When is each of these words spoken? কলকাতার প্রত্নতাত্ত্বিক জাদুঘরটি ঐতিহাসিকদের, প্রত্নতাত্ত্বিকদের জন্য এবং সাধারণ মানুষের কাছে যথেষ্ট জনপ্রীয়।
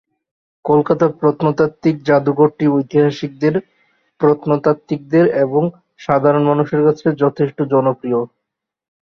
কলকাতার 0.65 1.11
প্রত্নতাত্ত্বিক 1.19 1.95
জাদুঘরটি 2.03 2.65
ঐতিহাসিকদের, 2.69 3.55
প্রত্নতাত্ত্বিকদের 4.21 5.25
জন্য 5.27 5.41
এবং 5.45 5.63
সাধারণ 5.99 6.43
মানুষের 6.43 6.81
কাছে 6.83 7.07
যথেষ্ট 7.23 7.57
জনপ্রীয়। 7.73 8.19